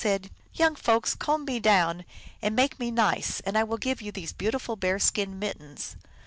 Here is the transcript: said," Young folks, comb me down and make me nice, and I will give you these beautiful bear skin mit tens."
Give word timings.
said," 0.03 0.31
Young 0.55 0.75
folks, 0.75 1.13
comb 1.13 1.45
me 1.45 1.59
down 1.59 2.05
and 2.41 2.55
make 2.55 2.79
me 2.79 2.89
nice, 2.89 3.39
and 3.41 3.55
I 3.55 3.63
will 3.63 3.77
give 3.77 4.01
you 4.01 4.11
these 4.11 4.33
beautiful 4.33 4.75
bear 4.75 4.97
skin 4.97 5.37
mit 5.37 5.59
tens." 5.59 5.95